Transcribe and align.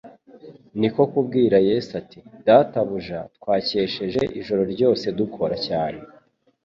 Niko 0.79 1.01
kubwira 1.13 1.57
Yesu 1.69 1.91
ati: 2.01 2.19
"Databuja, 2.45 3.19
twakesheje 3.37 4.21
ijoro 4.39 4.63
ryose 4.73 5.05
dukora 5.19 5.55
cyane, 5.67 5.99